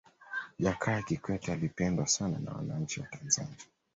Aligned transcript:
jakaya 0.59 1.01
kikwete 1.01 1.51
alipendwa 1.51 2.07
sana 2.07 2.39
na 2.39 2.51
wananchi 2.53 2.99
wa 2.99 3.07
tanzania 3.07 3.65